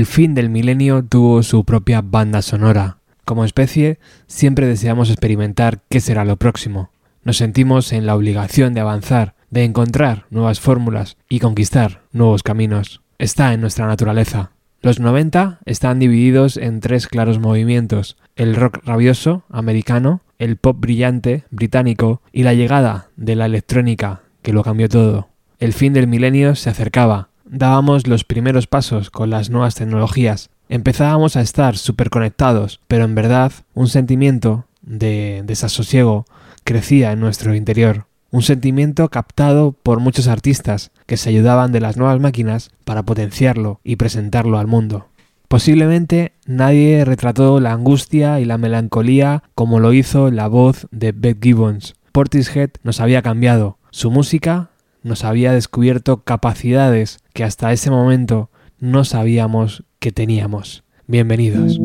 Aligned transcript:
El 0.00 0.06
fin 0.06 0.32
del 0.32 0.48
milenio 0.48 1.04
tuvo 1.04 1.42
su 1.42 1.62
propia 1.64 2.00
banda 2.00 2.40
sonora. 2.40 2.96
Como 3.26 3.44
especie, 3.44 3.98
siempre 4.26 4.66
deseamos 4.66 5.10
experimentar 5.10 5.82
qué 5.90 6.00
será 6.00 6.24
lo 6.24 6.38
próximo. 6.38 6.88
Nos 7.22 7.36
sentimos 7.36 7.92
en 7.92 8.06
la 8.06 8.16
obligación 8.16 8.72
de 8.72 8.80
avanzar, 8.80 9.34
de 9.50 9.64
encontrar 9.64 10.24
nuevas 10.30 10.58
fórmulas 10.58 11.18
y 11.28 11.38
conquistar 11.40 12.00
nuevos 12.12 12.42
caminos. 12.42 13.02
Está 13.18 13.52
en 13.52 13.60
nuestra 13.60 13.86
naturaleza. 13.86 14.52
Los 14.80 15.00
90 15.00 15.58
están 15.66 15.98
divididos 15.98 16.56
en 16.56 16.80
tres 16.80 17.06
claros 17.06 17.38
movimientos, 17.38 18.16
el 18.36 18.56
rock 18.56 18.78
rabioso 18.86 19.44
americano, 19.50 20.22
el 20.38 20.56
pop 20.56 20.78
brillante 20.80 21.44
británico 21.50 22.22
y 22.32 22.44
la 22.44 22.54
llegada 22.54 23.10
de 23.16 23.36
la 23.36 23.44
electrónica, 23.44 24.22
que 24.40 24.54
lo 24.54 24.64
cambió 24.64 24.88
todo. 24.88 25.28
El 25.58 25.74
fin 25.74 25.92
del 25.92 26.06
milenio 26.06 26.54
se 26.54 26.70
acercaba, 26.70 27.28
dábamos 27.50 28.06
los 28.06 28.24
primeros 28.24 28.66
pasos 28.66 29.10
con 29.10 29.30
las 29.30 29.50
nuevas 29.50 29.74
tecnologías, 29.74 30.50
empezábamos 30.68 31.36
a 31.36 31.40
estar 31.40 31.76
súper 31.76 32.08
conectados, 32.08 32.80
pero 32.86 33.04
en 33.04 33.14
verdad 33.14 33.52
un 33.74 33.88
sentimiento 33.88 34.64
de 34.82 35.42
desasosiego 35.44 36.26
crecía 36.64 37.12
en 37.12 37.20
nuestro 37.20 37.54
interior. 37.54 38.06
Un 38.30 38.42
sentimiento 38.42 39.08
captado 39.08 39.72
por 39.72 39.98
muchos 39.98 40.28
artistas 40.28 40.92
que 41.06 41.16
se 41.16 41.30
ayudaban 41.30 41.72
de 41.72 41.80
las 41.80 41.96
nuevas 41.96 42.20
máquinas 42.20 42.70
para 42.84 43.02
potenciarlo 43.02 43.80
y 43.82 43.96
presentarlo 43.96 44.58
al 44.58 44.68
mundo. 44.68 45.08
Posiblemente 45.48 46.32
nadie 46.46 47.04
retrató 47.04 47.58
la 47.58 47.72
angustia 47.72 48.38
y 48.38 48.44
la 48.44 48.56
melancolía 48.56 49.42
como 49.56 49.80
lo 49.80 49.92
hizo 49.92 50.30
la 50.30 50.46
voz 50.46 50.86
de 50.92 51.10
Beth 51.10 51.42
Gibbons. 51.42 51.96
Portishead 52.12 52.70
nos 52.84 53.00
había 53.00 53.22
cambiado, 53.22 53.78
su 53.90 54.12
música 54.12 54.69
nos 55.02 55.24
había 55.24 55.52
descubierto 55.52 56.22
capacidades 56.24 57.18
que 57.32 57.44
hasta 57.44 57.72
ese 57.72 57.90
momento 57.90 58.50
no 58.78 59.04
sabíamos 59.04 59.84
que 59.98 60.12
teníamos. 60.12 60.84
Bienvenidos. 61.06 61.78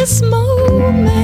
This 0.00 0.22
moment, 0.22 1.19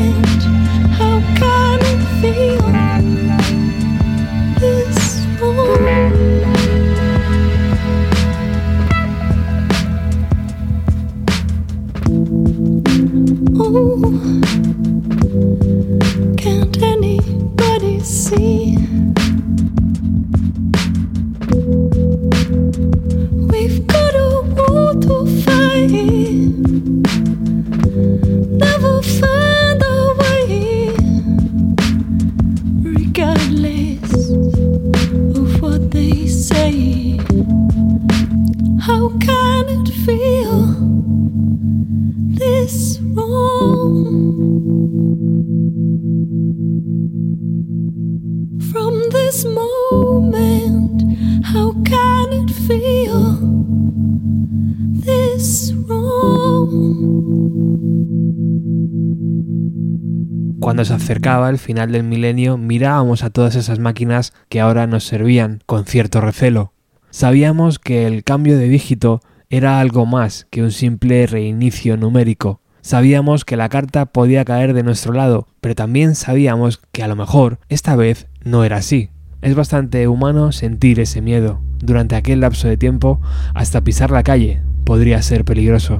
acercaba 61.06 61.50
el 61.50 61.58
final 61.58 61.93
del 61.93 62.03
milenio, 62.03 62.58
mirábamos 62.58 63.23
a 63.23 63.31
todas 63.31 63.55
esas 63.55 63.79
máquinas 63.79 64.32
que 64.49 64.61
ahora 64.61 64.88
nos 64.88 65.05
servían 65.05 65.61
con 65.64 65.85
cierto 65.85 66.20
recelo. 66.20 66.73
Sabíamos 67.11 67.79
que 67.79 68.08
el 68.08 68.25
cambio 68.25 68.58
de 68.58 68.67
dígito 68.67 69.20
era 69.49 69.79
algo 69.79 70.05
más 70.05 70.49
que 70.50 70.64
un 70.64 70.73
simple 70.73 71.25
reinicio 71.29 71.97
numérico. 71.97 72.61
Sabíamos 72.81 73.44
que 73.44 73.56
la 73.56 73.69
carta 73.69 74.06
podía 74.06 74.44
caer 74.44 74.75
de 74.75 74.82
nuestro 74.82 75.12
lado, 75.12 75.47
pero 75.61 75.76
también 75.76 76.17
sabíamos 76.17 76.81
que 76.91 77.05
a 77.05 77.09
lo 77.09 77.14
mejor 77.14 77.61
esta 77.69 77.94
vez 77.94 78.26
no 78.43 78.64
era 78.64 78.79
así. 78.79 79.11
Es 79.43 79.55
bastante 79.55 80.09
humano 80.09 80.50
sentir 80.50 80.99
ese 80.99 81.23
miedo. 81.23 81.61
Durante 81.79 82.17
aquel 82.17 82.41
lapso 82.41 82.67
de 82.67 82.79
tiempo, 82.79 83.20
hasta 83.55 83.85
pisar 83.85 84.11
la 84.11 84.25
calle 84.25 84.61
podría 84.82 85.23
ser 85.23 85.44
peligroso. 85.44 85.99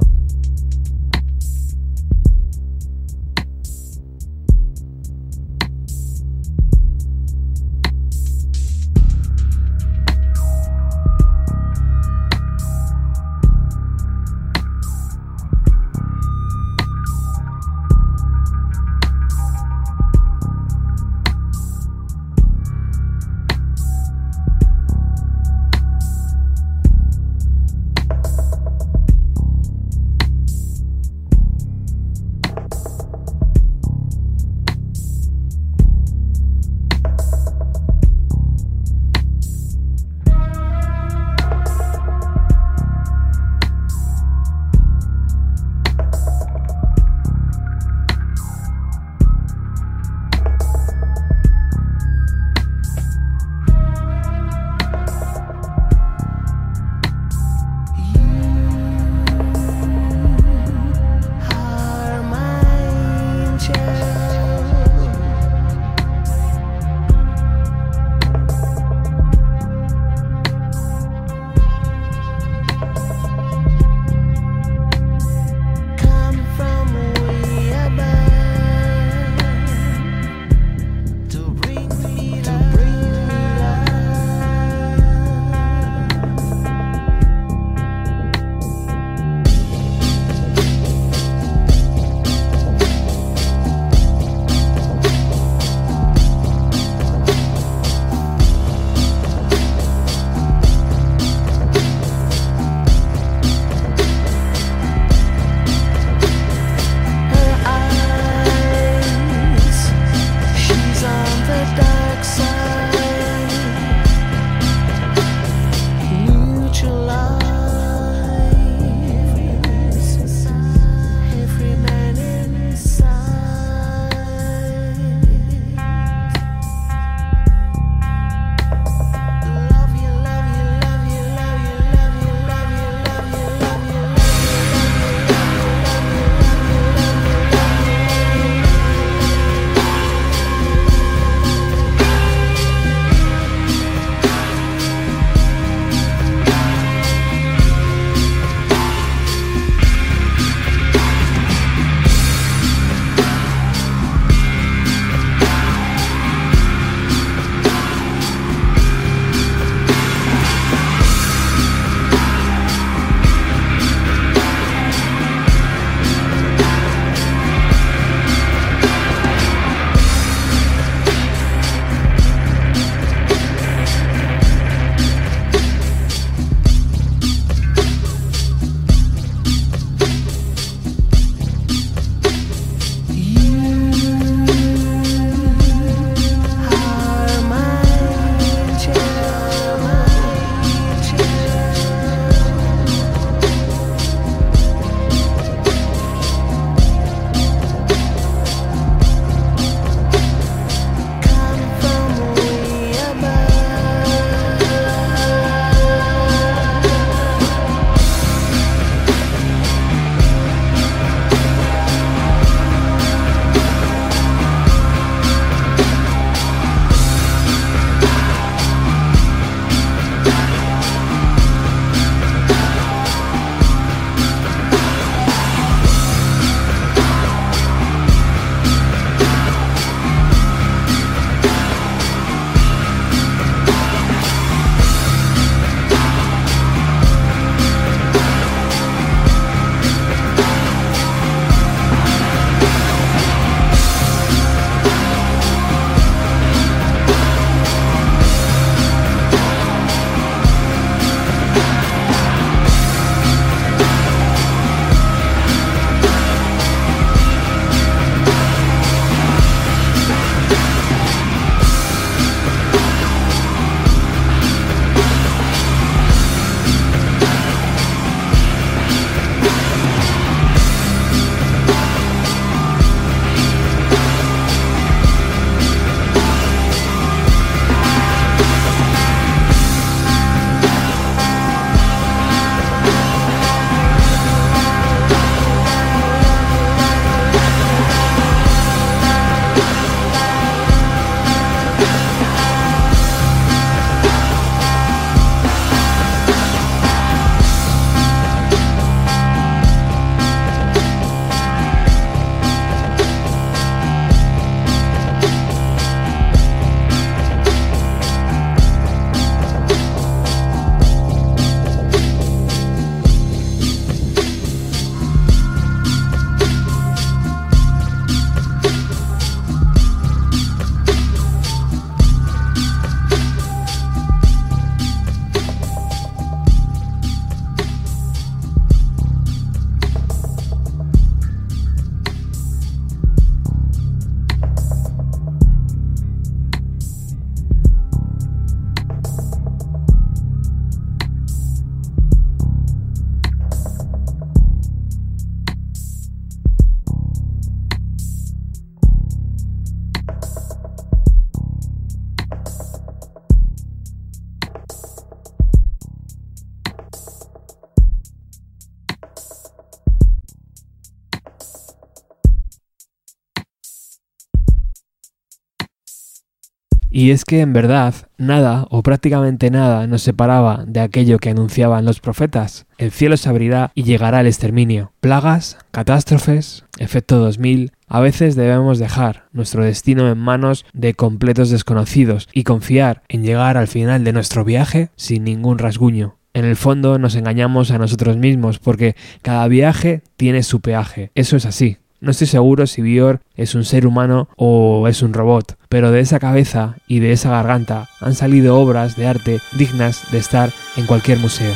Y 366.89 367.11
es 367.11 367.25
que 367.25 367.41
en 367.41 367.53
verdad 367.53 367.93
nada 368.17 368.65
o 368.69 368.81
prácticamente 368.81 369.51
nada 369.51 369.87
nos 369.87 370.01
separaba 370.01 370.63
de 370.65 370.79
aquello 370.79 371.19
que 371.19 371.29
anunciaban 371.29 371.85
los 371.85 371.99
profetas. 371.99 372.65
El 372.77 372.91
cielo 372.91 373.17
se 373.17 373.29
abrirá 373.29 373.71
y 373.75 373.83
llegará 373.83 374.21
el 374.21 374.27
exterminio. 374.27 374.93
Plagas, 374.99 375.57
catástrofes, 375.71 376.65
efecto 376.79 377.17
2000. 377.19 377.71
A 377.87 377.99
veces 377.99 378.35
debemos 378.35 378.79
dejar 378.79 379.27
nuestro 379.31 379.63
destino 379.63 380.09
en 380.09 380.17
manos 380.17 380.65
de 380.73 380.93
completos 380.93 381.49
desconocidos 381.49 382.29
y 382.33 382.43
confiar 382.43 383.03
en 383.09 383.23
llegar 383.23 383.57
al 383.57 383.67
final 383.67 384.03
de 384.03 384.13
nuestro 384.13 384.45
viaje 384.45 384.89
sin 384.95 385.23
ningún 385.23 385.57
rasguño. 385.57 386.17
En 386.33 386.45
el 386.45 386.55
fondo 386.55 386.99
nos 386.99 387.15
engañamos 387.15 387.71
a 387.71 387.79
nosotros 387.79 388.15
mismos 388.17 388.59
porque 388.59 388.95
cada 389.23 389.47
viaje 389.47 390.03
tiene 390.17 390.43
su 390.43 390.61
peaje. 390.61 391.11
Eso 391.15 391.35
es 391.35 391.45
así. 391.45 391.77
No 391.99 392.11
estoy 392.11 392.27
seguro 392.27 392.67
si 392.67 392.81
Bior 392.81 393.21
es 393.35 393.55
un 393.55 393.65
ser 393.65 393.87
humano 393.87 394.29
o 394.35 394.87
es 394.87 395.01
un 395.01 395.13
robot, 395.13 395.57
pero 395.67 395.91
de 395.91 395.99
esa 395.99 396.19
cabeza 396.19 396.75
y 396.87 396.99
de 396.99 397.11
esa 397.11 397.31
garganta 397.31 397.89
han 398.01 398.13
salido 398.13 398.59
obras 398.59 398.95
de 398.95 399.07
arte 399.07 399.39
dignas 399.57 400.03
de 400.11 400.19
estar 400.19 400.51
en 400.75 400.85
cualquier 400.85 401.17
museo. 401.17 401.53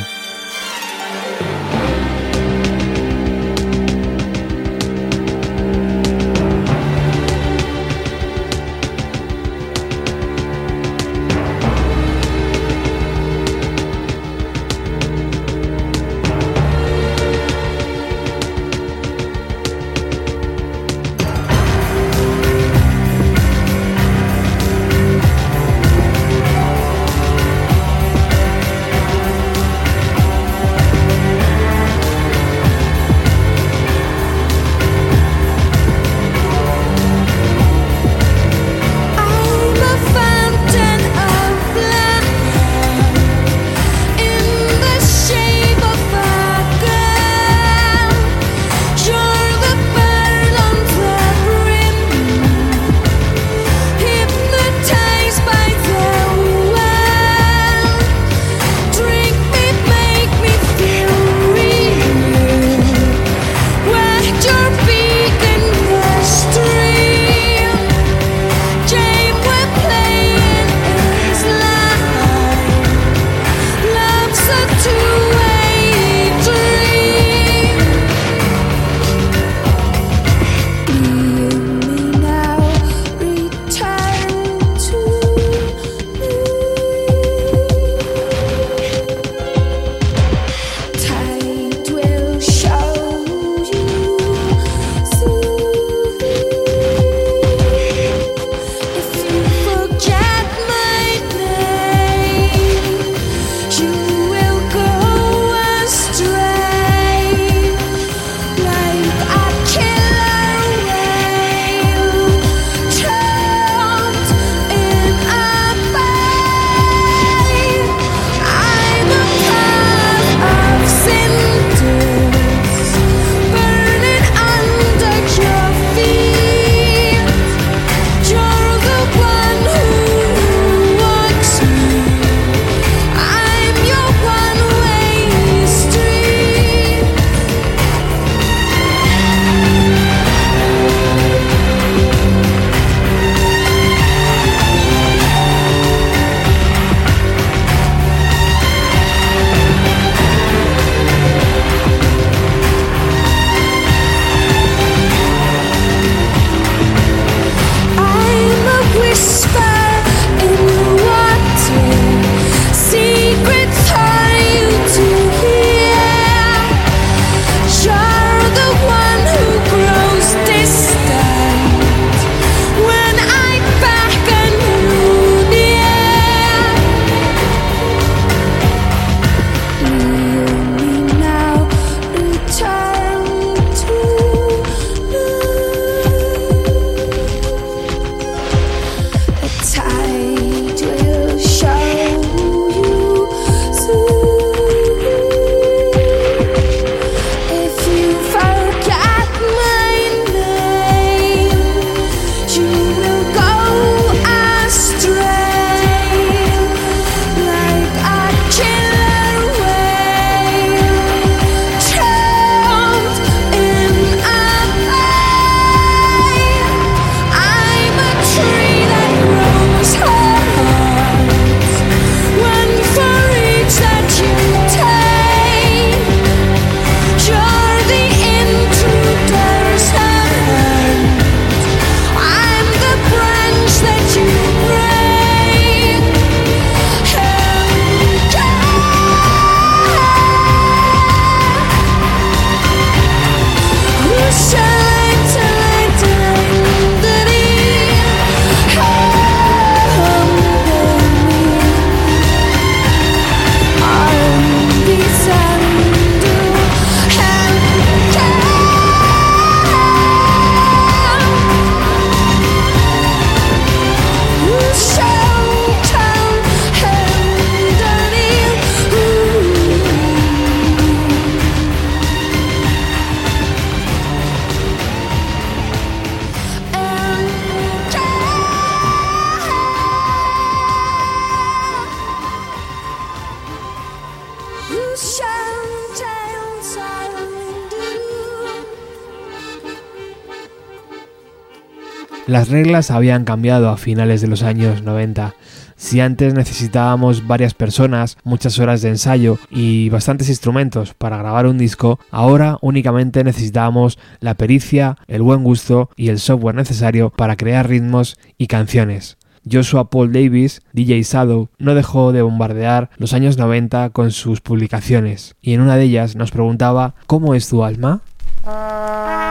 Las 292.32 292.48
reglas 292.48 292.90
habían 292.90 293.26
cambiado 293.26 293.68
a 293.68 293.76
finales 293.76 294.22
de 294.22 294.26
los 294.26 294.42
años 294.42 294.82
90. 294.82 295.34
Si 295.76 296.00
antes 296.00 296.32
necesitábamos 296.32 297.26
varias 297.26 297.52
personas, 297.52 298.16
muchas 298.24 298.58
horas 298.58 298.80
de 298.80 298.88
ensayo 298.88 299.36
y 299.50 299.90
bastantes 299.90 300.30
instrumentos 300.30 300.94
para 300.94 301.18
grabar 301.18 301.44
un 301.46 301.58
disco, 301.58 302.00
ahora 302.10 302.56
únicamente 302.62 303.22
necesitábamos 303.22 303.98
la 304.20 304.32
pericia, 304.32 304.96
el 305.08 305.20
buen 305.20 305.44
gusto 305.44 305.90
y 305.94 306.08
el 306.08 306.18
software 306.18 306.54
necesario 306.54 307.10
para 307.10 307.36
crear 307.36 307.68
ritmos 307.68 308.16
y 308.38 308.46
canciones. 308.46 309.18
Joshua 309.44 309.90
Paul 309.90 310.10
Davis, 310.10 310.62
DJ 310.72 311.02
Shadow, 311.02 311.50
no 311.58 311.74
dejó 311.74 312.12
de 312.12 312.22
bombardear 312.22 312.88
los 312.96 313.12
años 313.12 313.36
90 313.36 313.90
con 313.90 314.10
sus 314.10 314.40
publicaciones, 314.40 315.36
y 315.42 315.52
en 315.52 315.60
una 315.60 315.76
de 315.76 315.84
ellas 315.84 316.16
nos 316.16 316.30
preguntaba 316.30 316.94
¿Cómo 317.06 317.34
es 317.34 317.50
tu 317.50 317.62
alma? 317.62 318.00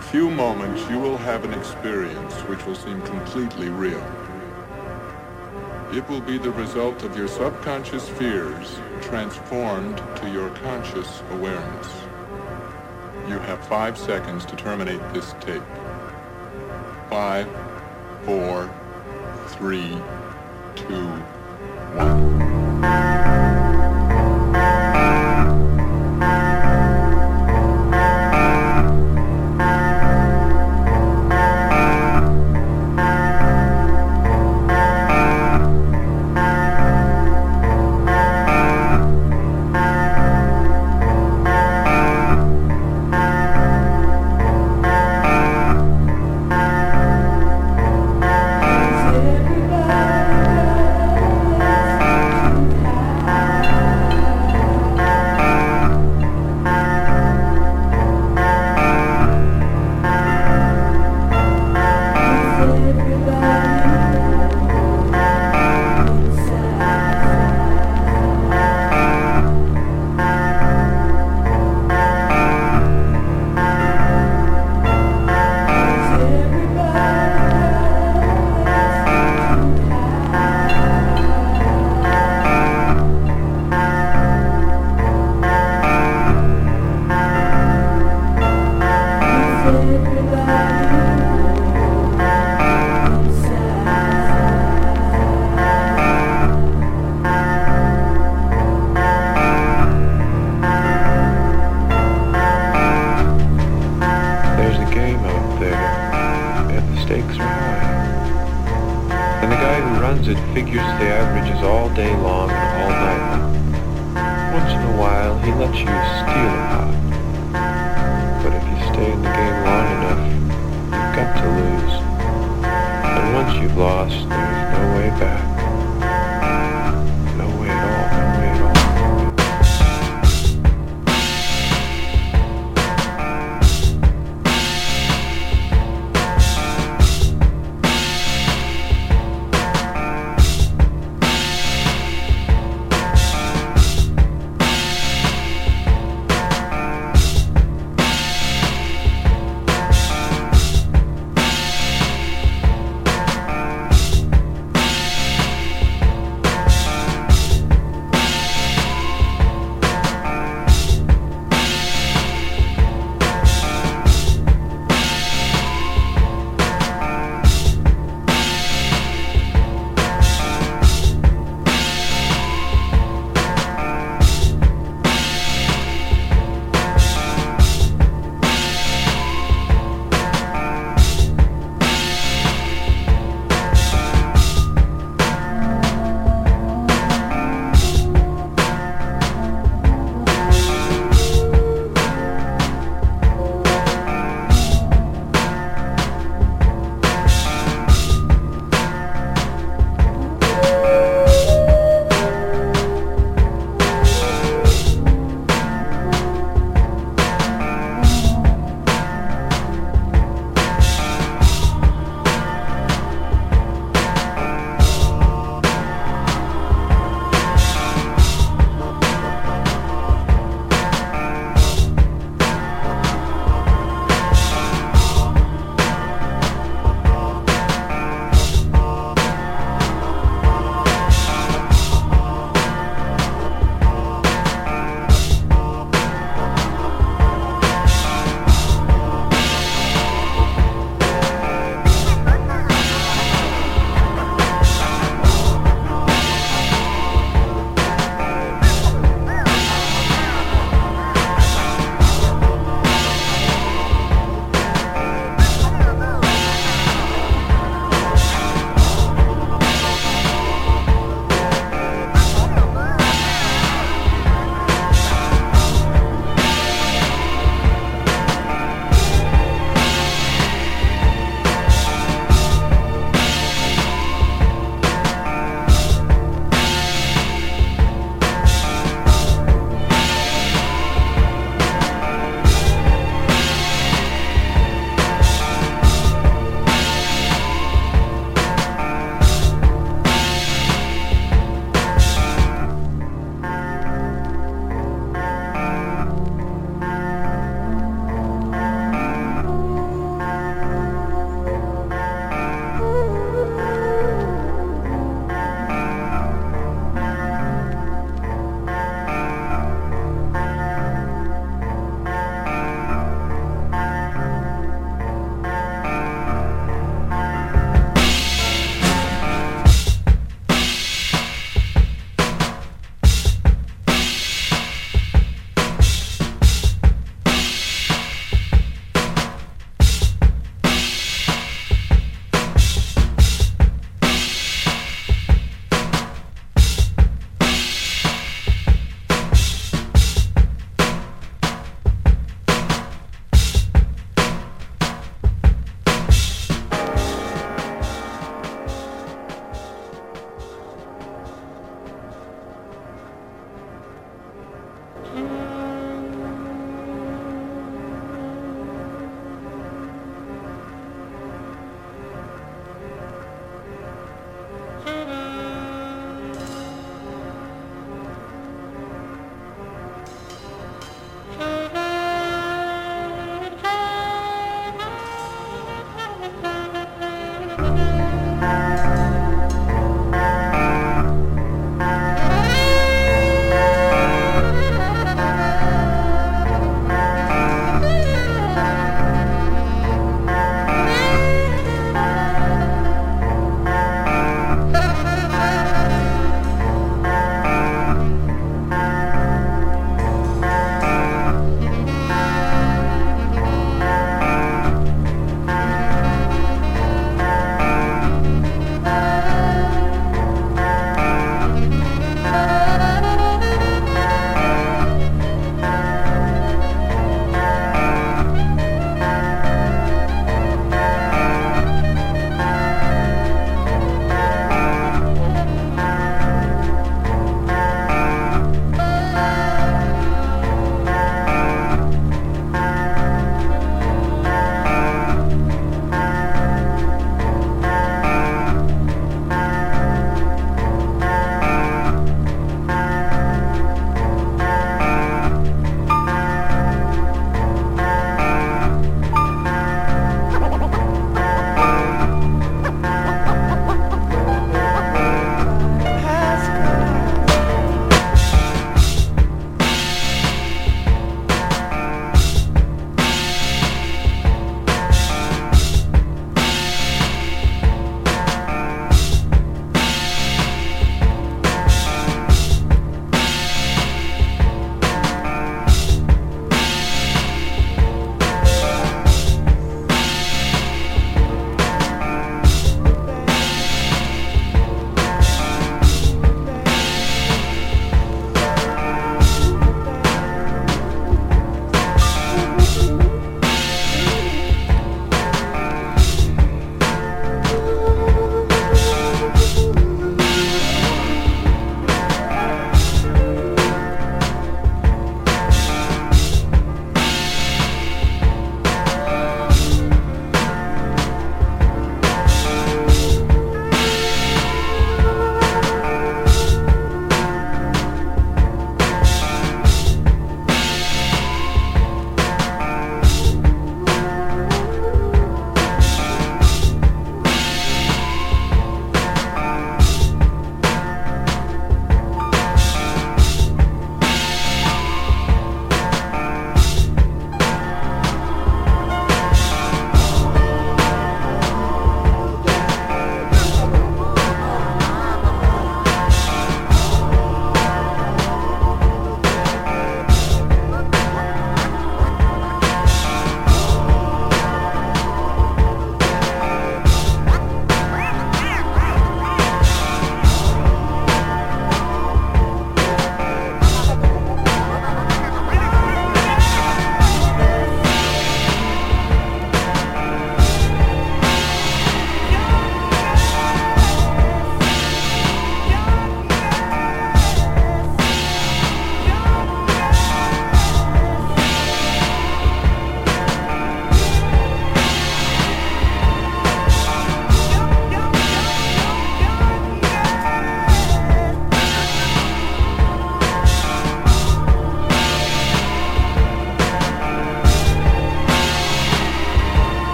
In 0.00 0.06
few 0.06 0.30
moments, 0.30 0.88
you 0.88 0.98
will 0.98 1.18
have 1.18 1.44
an 1.44 1.52
experience 1.52 2.34
which 2.48 2.64
will 2.64 2.74
seem 2.74 3.02
completely 3.02 3.68
real. 3.68 4.02
It 5.92 6.08
will 6.08 6.22
be 6.22 6.38
the 6.38 6.50
result 6.52 7.02
of 7.02 7.18
your 7.18 7.28
subconscious 7.28 8.08
fears 8.08 8.78
transformed 9.02 9.98
to 10.16 10.30
your 10.30 10.48
conscious 10.50 11.22
awareness. 11.32 11.86
You 13.28 13.38
have 13.40 13.62
five 13.68 13.98
seconds 13.98 14.46
to 14.46 14.56
terminate 14.56 15.02
this 15.12 15.34
tape. 15.38 15.62
Five, 17.10 17.46
four, 18.24 18.72
three, 19.48 19.98
two, 20.76 21.08
one. 21.94 22.39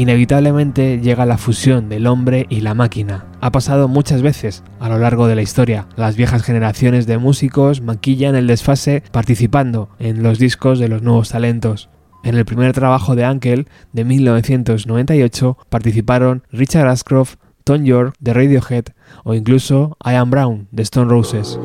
Inevitablemente 0.00 0.98
llega 0.98 1.26
la 1.26 1.36
fusión 1.36 1.90
del 1.90 2.06
hombre 2.06 2.46
y 2.48 2.62
la 2.62 2.72
máquina. 2.72 3.26
Ha 3.42 3.52
pasado 3.52 3.86
muchas 3.86 4.22
veces 4.22 4.64
a 4.78 4.88
lo 4.88 4.98
largo 4.98 5.26
de 5.26 5.34
la 5.34 5.42
historia. 5.42 5.88
Las 5.94 6.16
viejas 6.16 6.42
generaciones 6.42 7.06
de 7.06 7.18
músicos 7.18 7.82
maquillan 7.82 8.34
el 8.34 8.46
desfase 8.46 9.02
participando 9.12 9.90
en 9.98 10.22
los 10.22 10.38
discos 10.38 10.78
de 10.78 10.88
los 10.88 11.02
nuevos 11.02 11.28
talentos. 11.28 11.90
En 12.24 12.34
el 12.34 12.46
primer 12.46 12.72
trabajo 12.72 13.14
de 13.14 13.26
Ankel 13.26 13.68
de 13.92 14.06
1998 14.06 15.58
participaron 15.68 16.44
Richard 16.50 16.88
Ashcroft, 16.88 17.34
Tom 17.64 17.84
York 17.84 18.14
de 18.20 18.32
Radiohead 18.32 18.84
o 19.24 19.34
incluso 19.34 19.98
Ian 20.02 20.30
Brown 20.30 20.66
de 20.70 20.82
Stone 20.82 21.10
Roses. 21.10 21.60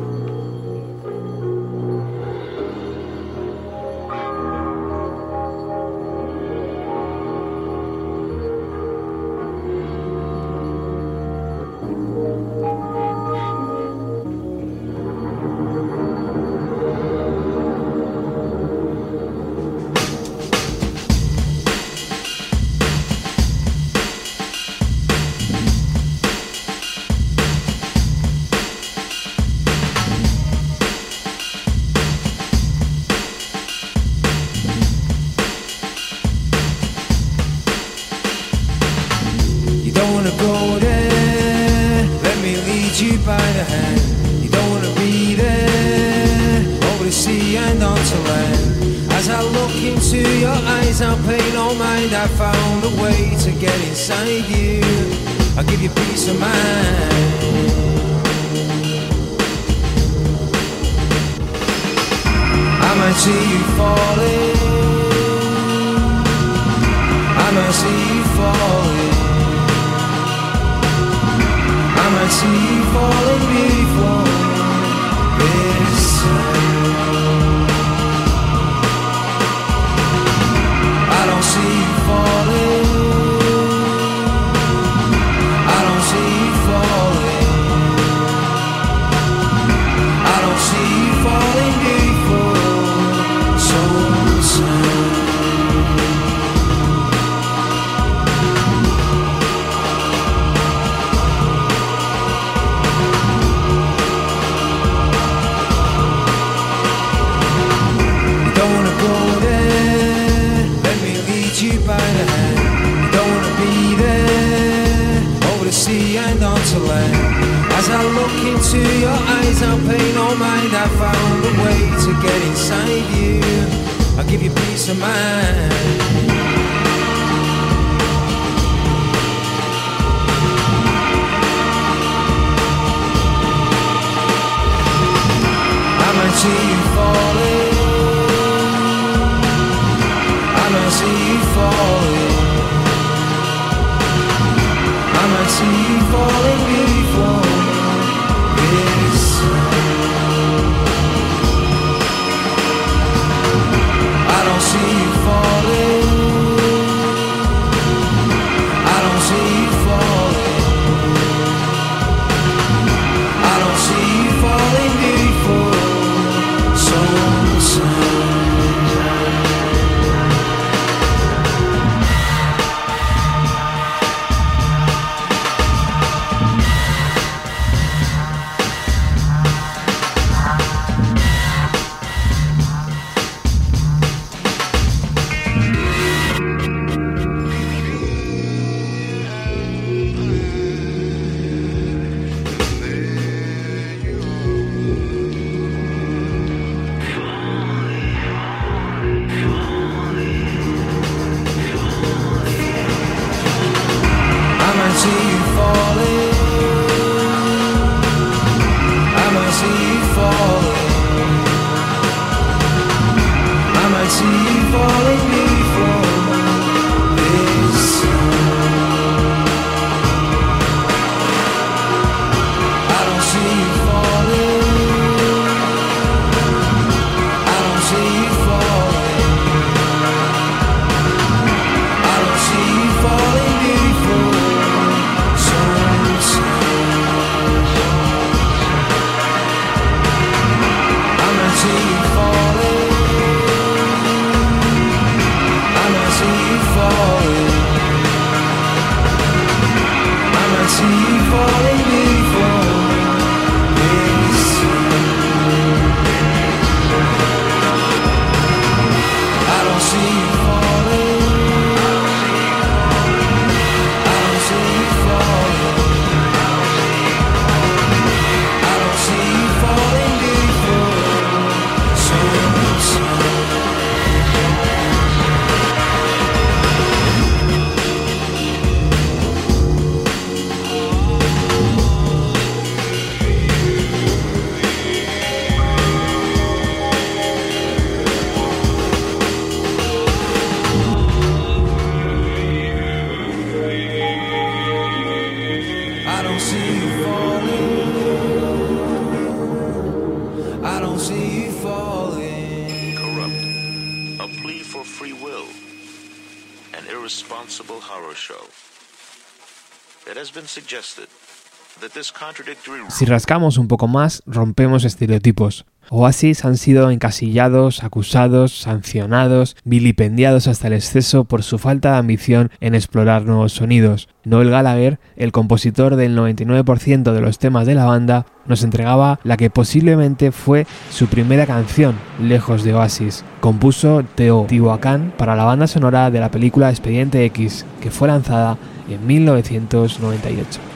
Si 312.88 313.04
rascamos 313.04 313.58
un 313.58 313.68
poco 313.68 313.86
más, 313.86 314.22
rompemos 314.26 314.84
estereotipos. 314.84 315.66
Oasis 315.88 316.44
han 316.44 316.56
sido 316.56 316.90
encasillados, 316.90 317.84
acusados, 317.84 318.58
sancionados, 318.58 319.56
vilipendiados 319.64 320.48
hasta 320.48 320.66
el 320.66 320.72
exceso 320.72 321.24
por 321.24 321.44
su 321.44 321.58
falta 321.58 321.92
de 321.92 321.98
ambición 321.98 322.50
en 322.60 322.74
explorar 322.74 323.24
nuevos 323.24 323.52
sonidos. 323.52 324.08
Noel 324.24 324.50
Gallagher, 324.50 324.98
el 325.16 325.30
compositor 325.30 325.94
del 325.94 326.16
99% 326.18 327.12
de 327.12 327.20
los 327.20 327.38
temas 327.38 327.66
de 327.66 327.76
la 327.76 327.84
banda, 327.84 328.26
nos 328.46 328.64
entregaba 328.64 329.20
la 329.22 329.36
que 329.36 329.50
posiblemente 329.50 330.32
fue 330.32 330.66
su 330.90 331.06
primera 331.06 331.46
canción, 331.46 331.94
lejos 332.20 332.64
de 332.64 332.74
Oasis. 332.74 333.24
Compuso 333.40 334.02
Teotihuacán 334.16 335.12
para 335.16 335.36
la 335.36 335.44
banda 335.44 335.68
sonora 335.68 336.10
de 336.10 336.20
la 336.20 336.32
película 336.32 336.70
Expediente 336.70 337.24
X, 337.26 337.64
que 337.80 337.92
fue 337.92 338.08
lanzada 338.08 338.58
en 338.88 339.06
1998. 339.06 340.75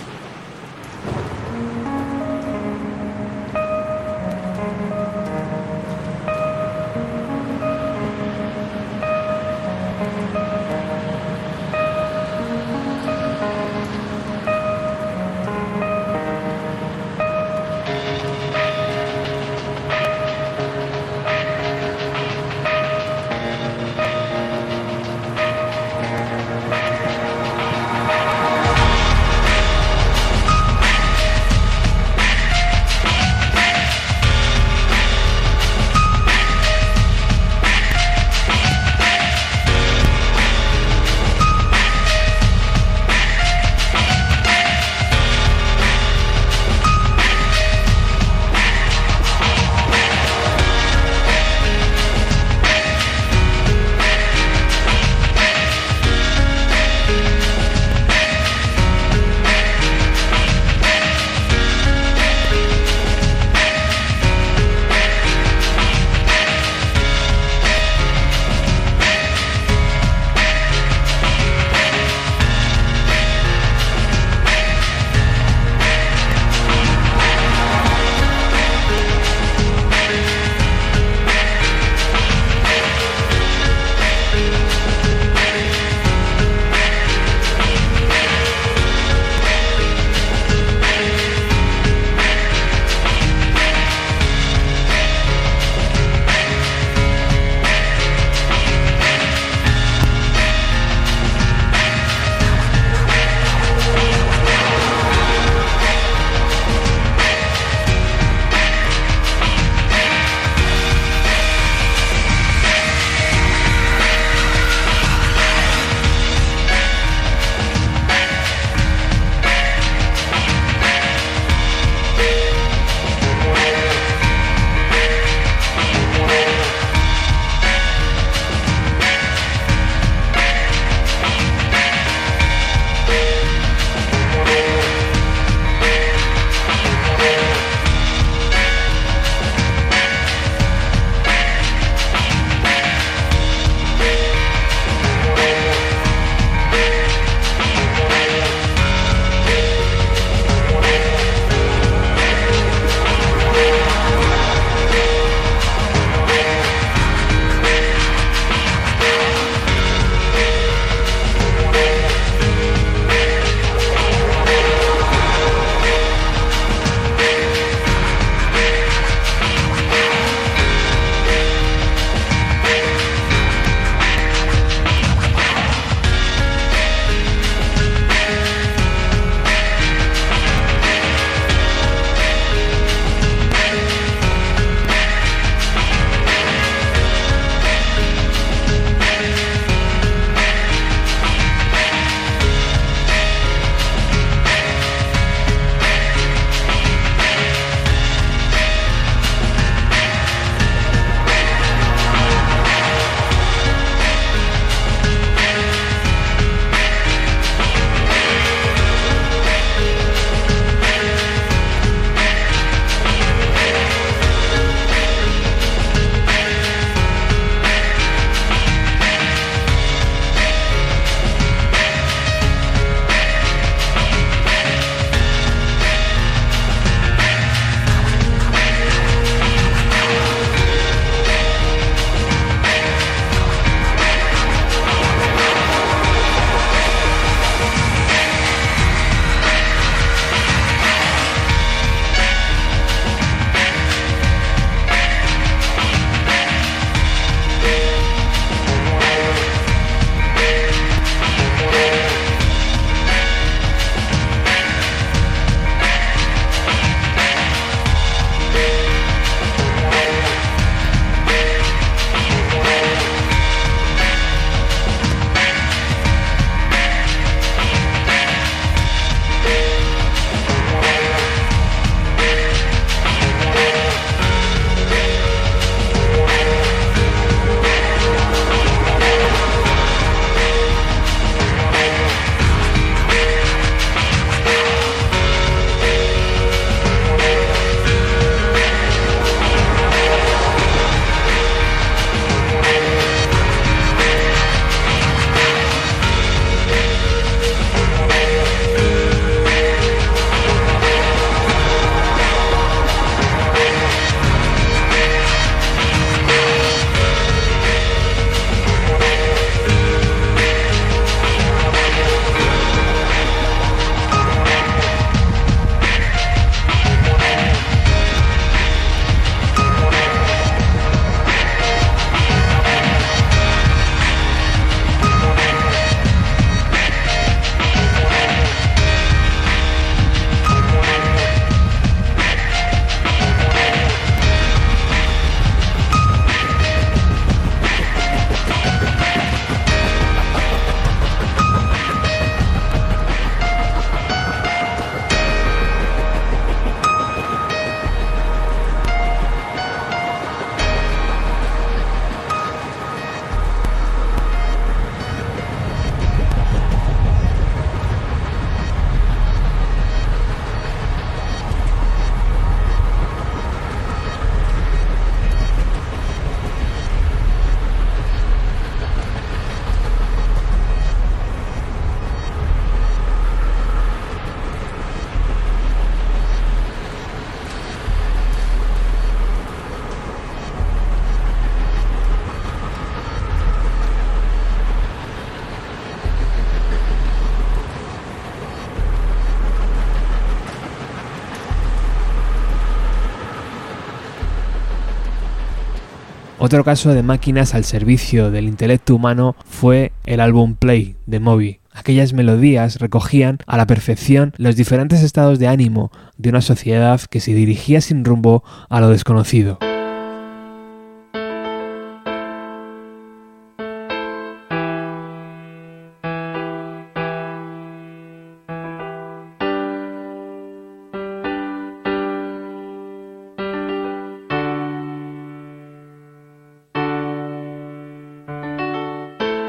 Otro 396.43 396.65
caso 396.65 396.95
de 396.95 397.03
máquinas 397.03 397.55
al 397.55 397.65
servicio 397.65 398.31
del 398.31 398.49
intelecto 398.49 398.95
humano 398.95 399.37
fue 399.45 399.93
el 400.07 400.21
álbum 400.21 400.55
Play 400.55 400.97
de 401.05 401.21
Moby. 401.21 401.61
Aquellas 401.71 402.15
melodías 402.15 402.81
recogían 402.81 403.41
a 403.47 403.59
la 403.59 403.67
perfección 403.67 404.33
los 404.39 404.57
diferentes 404.57 405.03
estados 405.03 405.39
de 405.39 405.49
ánimo 405.49 405.93
de 406.17 406.31
una 406.31 406.41
sociedad 406.41 406.99
que 407.03 407.21
se 407.21 407.35
dirigía 407.35 407.83
sin 407.83 408.07
rumbo 408.07 408.43
a 408.71 408.81
lo 408.81 408.89
desconocido. 408.89 409.59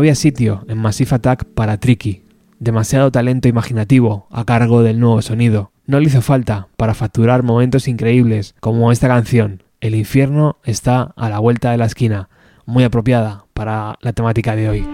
había 0.00 0.14
sitio 0.14 0.64
en 0.66 0.78
Massive 0.78 1.16
Attack 1.16 1.44
para 1.44 1.76
Tricky. 1.76 2.22
Demasiado 2.58 3.12
talento 3.12 3.48
imaginativo 3.48 4.28
a 4.30 4.46
cargo 4.46 4.82
del 4.82 4.98
nuevo 4.98 5.20
sonido. 5.20 5.72
No 5.84 6.00
le 6.00 6.06
hizo 6.06 6.22
falta 6.22 6.68
para 6.78 6.94
facturar 6.94 7.42
momentos 7.42 7.86
increíbles 7.86 8.54
como 8.60 8.92
esta 8.92 9.08
canción. 9.08 9.62
El 9.82 9.94
infierno 9.94 10.56
está 10.64 11.12
a 11.16 11.28
la 11.28 11.38
vuelta 11.38 11.70
de 11.70 11.76
la 11.76 11.84
esquina, 11.84 12.30
muy 12.64 12.82
apropiada 12.84 13.44
para 13.52 13.98
la 14.00 14.14
temática 14.14 14.56
de 14.56 14.70
hoy. 14.70 14.86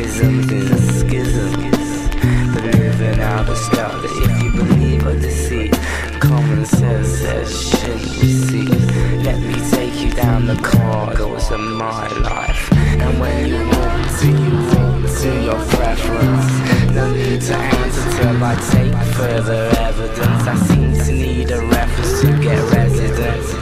Isms 0.00 0.50
and 0.50 0.80
schisms. 0.80 2.08
But 2.54 2.64
living 2.64 3.20
out 3.20 3.46
a 3.50 3.54
scout 3.54 4.00
that 4.00 4.10
if 4.24 4.42
you 4.42 4.50
believe 4.50 5.06
or 5.06 5.14
deceit, 5.14 5.72
common 6.20 6.64
sense 6.64 7.08
says 7.18 7.68
shouldn't 7.68 8.22
receive. 8.22 9.24
Let 9.26 9.38
me 9.40 9.54
take 9.70 10.00
you 10.00 10.10
down 10.12 10.46
the 10.46 10.56
corridors 10.56 11.50
of 11.50 11.60
my 11.60 12.08
life. 12.20 12.72
And 12.72 13.20
when 13.20 13.46
you 13.46 13.62
walk 13.68 14.20
to, 14.20 14.28
you 14.28 14.56
walk 14.72 15.02
to 15.20 15.44
your 15.44 15.60
preference. 15.76 16.94
No 16.94 17.12
need 17.12 17.42
to 17.42 17.56
answer 17.56 18.10
till 18.16 18.42
I 18.42 18.54
take 18.72 18.94
further 19.16 19.70
evidence. 19.80 20.46
I 20.48 20.56
seem 20.66 20.92
to 20.94 21.12
need 21.12 21.50
a 21.50 21.60
reference 21.60 22.20
to 22.22 22.42
get 22.42 22.72
residence. 22.72 23.59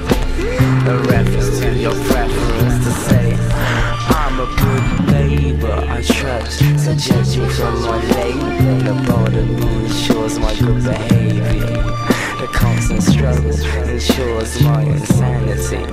My 14.62 14.82
insanity. 14.82 15.84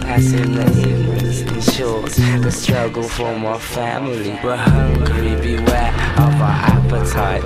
Passing 0.00 0.52
the 0.52 0.66
ignorance 0.88 1.40
ensures 1.42 2.16
the 2.16 2.50
struggle 2.50 3.02
for 3.02 3.36
my 3.36 3.58
family. 3.58 4.38
We're 4.44 4.56
hungry, 4.56 5.34
beware 5.34 5.92
of 6.24 6.34
our 6.40 6.58
appetite. 6.74 7.44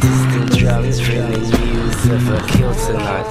Distant 0.00 0.58
drums 0.58 0.98
bringing 1.00 1.48
news 1.50 2.04
of 2.06 2.28
a 2.30 2.40
kill 2.48 2.74
tonight. 2.86 3.28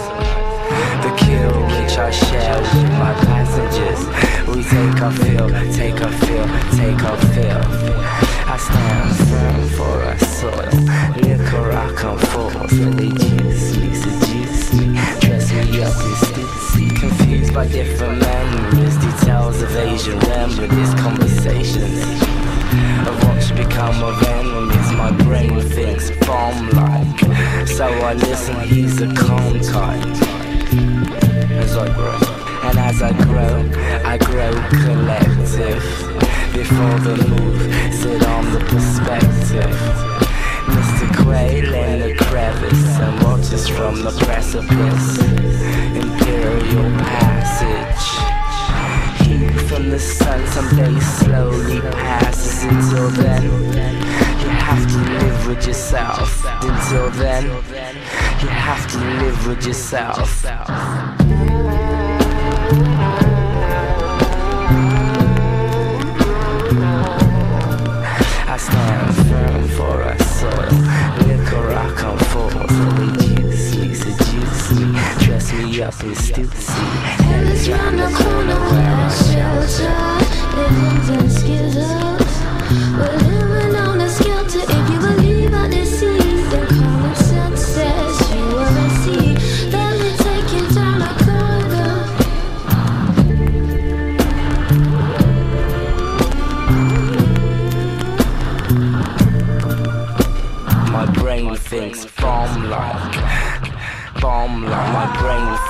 The 1.04 1.12
kill 1.18 1.54
which 1.74 1.98
I 1.98 2.12
share 2.12 2.58
with 2.62 2.92
my 3.04 3.14
passengers. 3.26 4.02
We 4.48 4.64
take 4.64 5.02
our 5.02 5.12
fill, 5.12 5.50
take 5.74 6.00
our 6.02 6.12
fill, 6.24 6.48
take 6.78 7.04
our 7.04 7.18
fill. 7.34 7.62
I 8.54 8.58
stand 8.58 9.12
firm 9.30 9.62
for 9.78 9.98
our 10.04 10.20
soil. 10.20 10.72
Liquor 11.24 11.72
I 11.72 11.94
come 11.96 12.20
forth, 12.20 12.72
and 12.74 12.94
they 13.00 13.10
juice 13.10 13.78
me, 13.78 13.96
seduce 13.96 14.74
me, 14.74 15.21
dress 15.32 15.52
me 15.54 15.82
up. 15.82 15.94
Confused 17.00 17.54
by 17.54 17.68
different 17.68 18.20
memories, 18.20 18.96
details 18.98 19.62
of 19.62 19.76
Asian 19.76 20.20
remedies, 20.20 20.94
conversations 20.96 22.04
of 23.08 23.16
what's 23.24 23.52
become 23.52 24.04
of 24.04 24.22
enemies. 24.24 24.92
My 24.92 25.12
brain 25.24 25.62
thinks 25.62 26.12
bomb-like, 26.26 27.20
so 27.68 27.86
I 27.86 28.14
listen. 28.14 28.60
He's 28.68 29.02
a 29.02 29.08
calm 29.14 29.60
type 29.62 30.06
as 31.64 31.78
I 31.78 31.88
grow. 31.96 32.20
And 32.64 32.78
as 32.78 33.02
I 33.02 33.12
grow, 33.24 33.58
I 34.06 34.18
grow 34.18 34.54
collective. 34.84 35.84
Before 36.54 37.00
the 37.08 37.16
move, 37.30 37.62
sit 37.94 38.24
on 38.28 38.52
the 38.54 38.60
perspective. 38.72 40.31
Mr. 41.32 41.70
Quail 41.70 41.74
in 41.74 42.00
the 42.00 42.16
crevice 42.16 43.00
and 43.00 43.24
watches 43.24 43.68
from 43.68 44.02
the 44.04 44.12
precipice. 44.26 45.18
Imperial 45.96 46.92
passage. 47.00 48.06
Heat 49.26 49.62
from 49.68 49.90
the 49.90 50.00
sun 50.00 50.46
someday 50.48 51.00
slowly 51.00 51.80
passes. 51.82 52.64
Until 52.64 53.10
then, 53.10 53.44
you 53.44 54.50
have 54.50 54.88
to 54.92 54.98
live 54.98 55.48
with 55.48 55.68
yourself. 55.68 56.44
Until 56.62 57.10
then, 57.12 57.46
you 58.42 58.48
have 58.48 58.88
to 58.92 58.98
live 58.98 59.48
with 59.48 59.66
yourself. 59.66 60.46
I 68.54 68.58
stand 68.58 69.11
dress 75.82 76.04
me 76.04 76.10
up 76.10 76.12
in 76.12 76.16
stupidity. 76.16 76.74
And 77.24 77.50
it's 77.50 77.68
round 77.68 77.98
the 77.98 78.08
corner 78.16 78.60
where 78.70 78.96
I 78.96 79.10
shelter. 79.10 80.12
Isms 80.62 81.10
and 81.10 82.01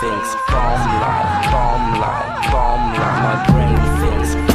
thinks 0.02 0.34
bomb 0.50 1.00
like, 1.00 1.52
bomb 1.52 2.00
like, 2.02 2.52
bomb 2.52 2.94
like. 2.94 3.22
My 3.22 3.46
brain 3.52 3.78
thinks 4.02 4.51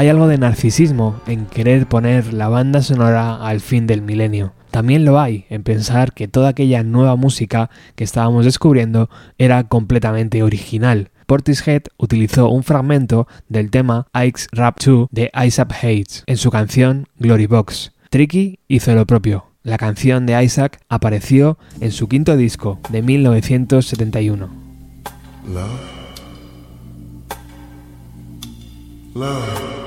Hay 0.00 0.08
algo 0.08 0.28
de 0.28 0.38
narcisismo 0.38 1.20
en 1.26 1.44
querer 1.44 1.86
poner 1.86 2.32
la 2.32 2.48
banda 2.48 2.80
sonora 2.80 3.36
al 3.46 3.60
fin 3.60 3.86
del 3.86 4.00
milenio. 4.00 4.54
También 4.70 5.04
lo 5.04 5.20
hay 5.20 5.44
en 5.50 5.62
pensar 5.62 6.14
que 6.14 6.26
toda 6.26 6.48
aquella 6.48 6.82
nueva 6.82 7.16
música 7.16 7.68
que 7.96 8.04
estábamos 8.04 8.46
descubriendo 8.46 9.10
era 9.36 9.62
completamente 9.64 10.42
original. 10.42 11.10
Portishead 11.26 11.82
utilizó 11.98 12.48
un 12.48 12.62
fragmento 12.62 13.28
del 13.50 13.70
tema 13.70 14.06
Ike's 14.14 14.48
Rap 14.52 14.78
2 14.82 15.08
de 15.10 15.30
Isaac 15.34 15.76
Hayes 15.82 16.24
en 16.26 16.38
su 16.38 16.50
canción 16.50 17.06
Glory 17.18 17.44
Box. 17.44 17.92
Tricky 18.08 18.58
hizo 18.68 18.94
lo 18.94 19.04
propio. 19.04 19.48
La 19.64 19.76
canción 19.76 20.24
de 20.24 20.42
Isaac 20.42 20.80
apareció 20.88 21.58
en 21.78 21.92
su 21.92 22.08
quinto 22.08 22.38
disco 22.38 22.80
de 22.88 23.02
1971. 23.02 24.48
Love. 25.46 25.68
Love. 29.14 29.79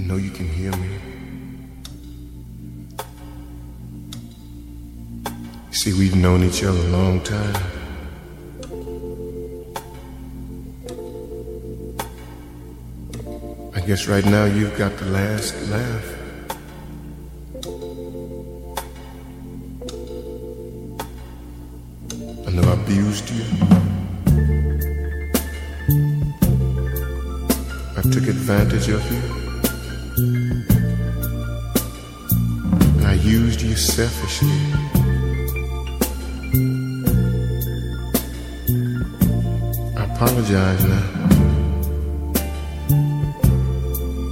I 0.00 0.02
know 0.04 0.16
you 0.16 0.30
can 0.30 0.48
hear 0.48 0.72
me. 0.72 0.88
See, 5.72 5.92
we've 5.92 6.16
known 6.16 6.42
each 6.42 6.64
other 6.64 6.78
a 6.78 6.90
long 6.90 7.20
time. 7.20 7.54
I 13.74 13.80
guess 13.80 14.08
right 14.08 14.24
now 14.24 14.46
you've 14.46 14.76
got 14.78 14.96
the 14.96 15.04
last 15.04 15.54
laugh. 15.68 16.16
I 22.46 22.50
know 22.52 22.62
I 22.62 22.72
abused 22.72 23.28
you. 23.30 23.44
I 27.98 28.02
took 28.10 28.26
advantage 28.28 28.88
of 28.88 29.12
you. 29.12 29.39
I 33.10 33.14
used 33.14 33.60
you 33.60 33.74
selfishly. 33.74 34.48
I 39.96 40.04
apologize 40.04 40.84
now. 40.84 41.06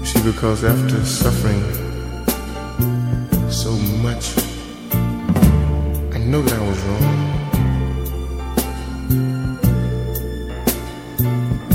See, 0.05 0.22
because 0.22 0.62
after 0.62 1.05
suffering 1.05 1.64
so 3.51 3.72
much, 4.07 4.39
I 6.14 6.18
know 6.18 6.43
that 6.43 6.53
I 6.53 6.68
was 6.70 6.81
wrong. 6.87 7.07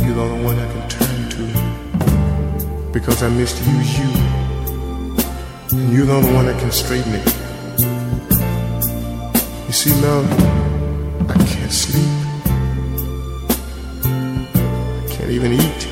You're 0.06 0.16
the 0.16 0.22
only 0.22 0.46
one 0.46 0.58
I 0.58 0.72
can 0.72 0.88
turn 0.88 1.30
to 1.36 2.92
because 2.94 3.22
I 3.24 3.28
misused 3.28 4.00
you. 4.00 4.43
You're 5.94 6.08
the 6.08 6.14
only 6.14 6.34
one 6.34 6.48
that 6.48 6.60
can 6.60 6.72
straighten 6.72 7.14
it. 7.14 7.24
You 9.68 9.74
see, 9.74 9.94
love, 10.02 10.26
I 11.30 11.36
can't 11.46 11.72
sleep. 11.72 12.10
I 14.04 15.06
can't 15.08 15.30
even 15.30 15.54
eat. 15.54 15.88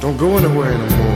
Don't 0.00 0.16
go 0.16 0.36
anywhere 0.36 0.74
anymore. 0.74 1.15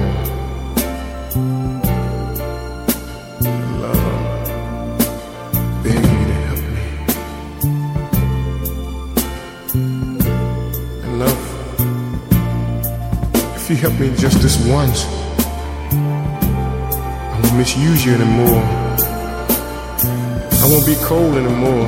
I 20.63 20.69
won't 20.69 20.87
be 20.87 20.97
cold 21.07 21.37
anymore. 21.37 21.87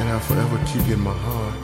And 0.00 0.08
I'll 0.08 0.18
forever 0.18 0.58
keep 0.66 0.84
you 0.88 0.94
in 0.94 1.00
my 1.00 1.10
heart. 1.10 1.54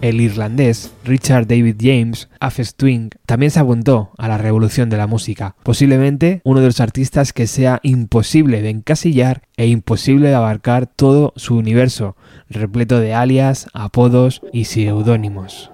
El 0.00 0.20
irlandés 0.20 0.92
Richard 1.04 1.46
David 1.46 1.76
James, 1.78 2.30
Afes 2.40 2.74
Twing, 2.74 3.10
también 3.26 3.50
se 3.50 3.60
apuntó 3.60 4.12
a 4.16 4.28
la 4.28 4.38
revolución 4.38 4.88
de 4.88 4.96
la 4.96 5.06
música, 5.06 5.56
posiblemente 5.64 6.40
uno 6.44 6.60
de 6.60 6.66
los 6.66 6.80
artistas 6.80 7.34
que 7.34 7.46
sea 7.46 7.80
imposible 7.82 8.62
de 8.62 8.70
encasillar 8.70 9.42
e 9.58 9.66
imposible 9.66 10.28
de 10.28 10.36
abarcar 10.36 10.86
todo 10.86 11.34
su 11.36 11.56
universo, 11.56 12.16
repleto 12.48 12.98
de 12.98 13.12
alias, 13.12 13.66
apodos 13.74 14.40
y 14.52 14.64
seudónimos. 14.64 15.70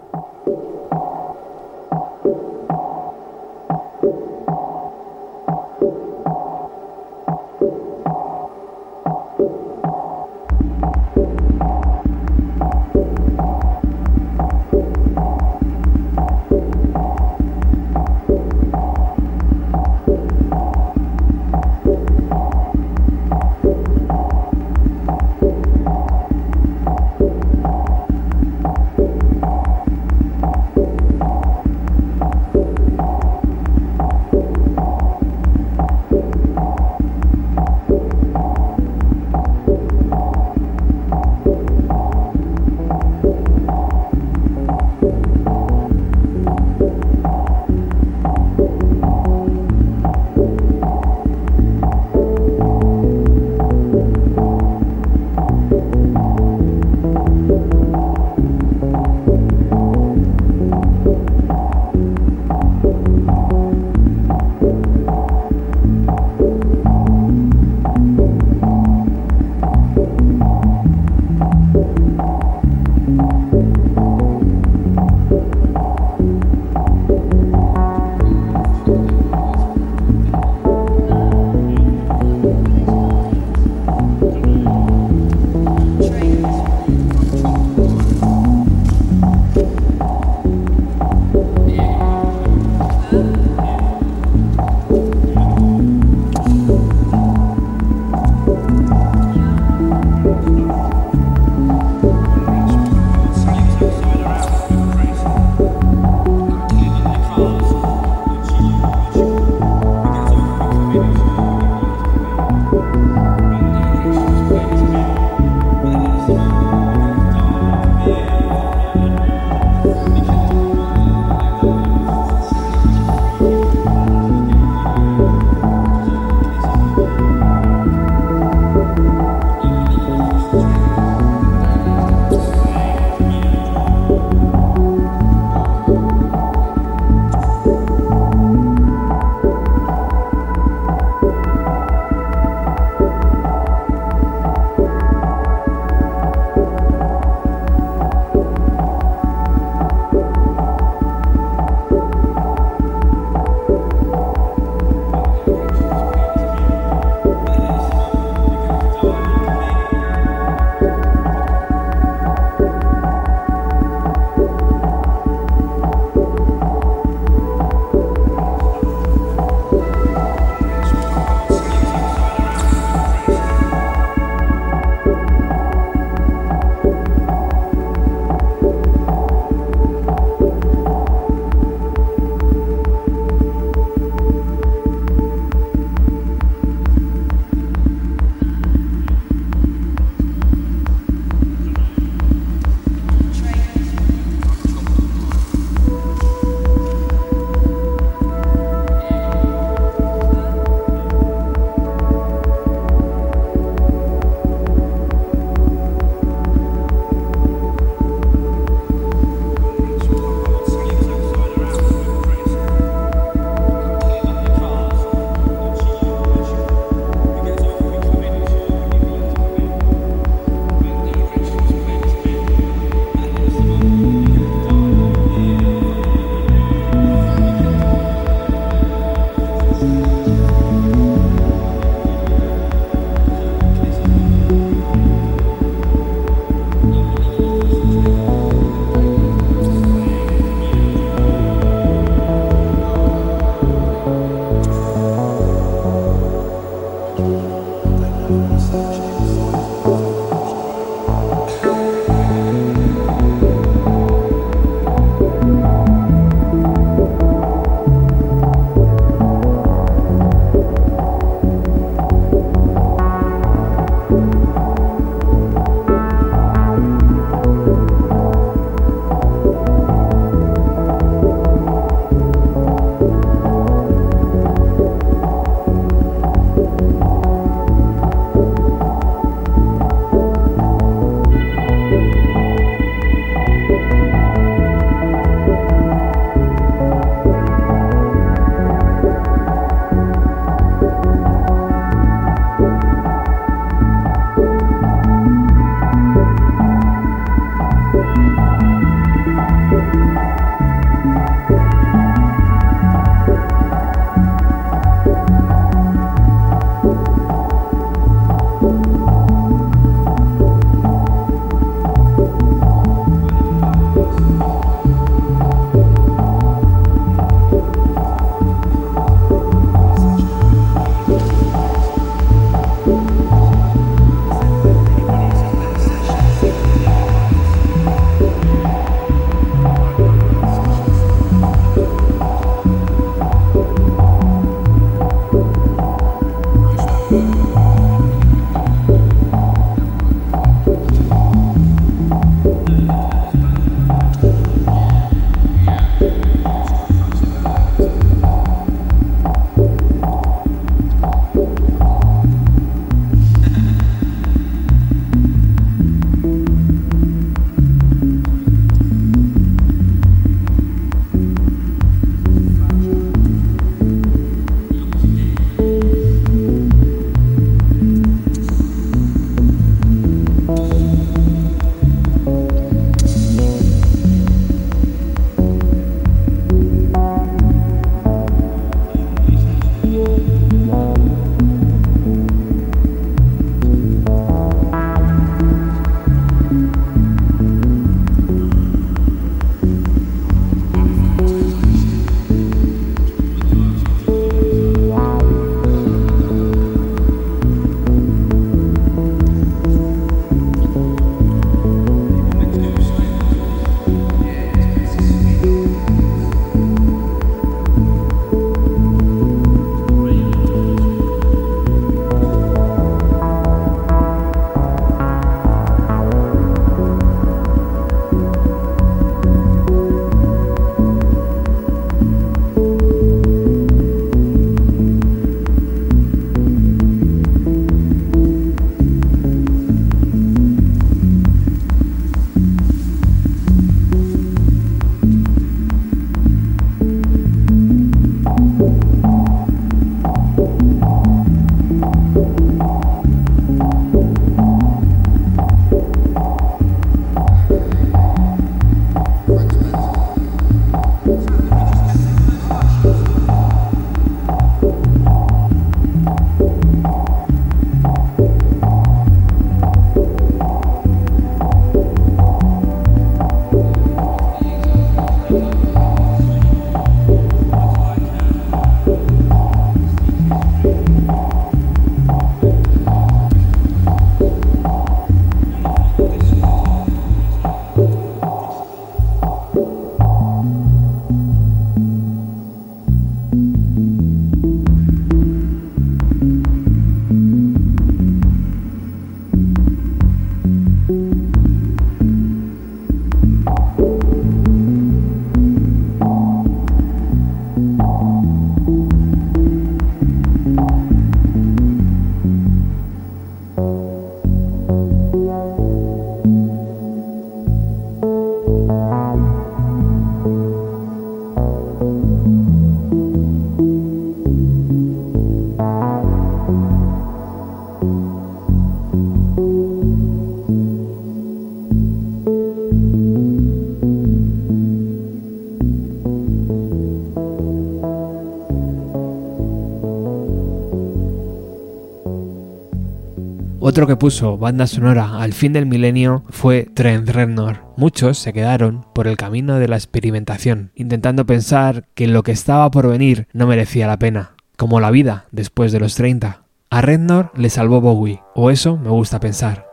Otro 533.75 533.89
que 533.89 533.97
puso 533.97 534.39
banda 534.39 534.69
sonora 534.69 535.21
al 535.21 535.33
fin 535.33 535.53
del 535.53 535.67
milenio 535.67 536.23
fue 536.31 536.63
Trent 536.75 537.09
Reznor. 537.09 537.65
Muchos 537.77 538.19
se 538.19 538.33
quedaron 538.33 538.87
por 538.95 539.09
el 539.09 539.17
camino 539.17 539.59
de 539.59 539.67
la 539.67 539.75
experimentación, 539.75 540.71
intentando 540.77 541.27
pensar 541.27 541.89
que 541.97 542.07
lo 542.07 542.23
que 542.23 542.31
estaba 542.31 542.71
por 542.71 542.89
venir 542.89 543.27
no 543.33 543.49
merecía 543.49 543.89
la 543.89 543.99
pena, 543.99 544.37
como 544.57 544.79
la 544.79 544.93
vida 544.93 545.25
después 545.33 545.73
de 545.73 545.81
los 545.81 545.97
30. 545.97 546.45
A 546.71 546.81
Reznor 546.83 547.33
le 547.35 547.51
salvó 547.51 547.81
Bowie, 547.81 548.21
o 548.37 548.53
eso 548.53 548.77
me 548.77 548.91
gusta 548.91 549.19
pensar. 549.19 549.67